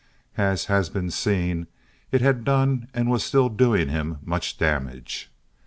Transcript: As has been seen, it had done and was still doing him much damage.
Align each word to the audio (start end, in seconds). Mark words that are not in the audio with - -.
As 0.39 0.65
has 0.65 0.89
been 0.89 1.11
seen, 1.11 1.67
it 2.11 2.21
had 2.21 2.43
done 2.43 2.87
and 2.91 3.07
was 3.11 3.23
still 3.23 3.49
doing 3.49 3.87
him 3.89 4.17
much 4.23 4.57
damage. 4.57 5.31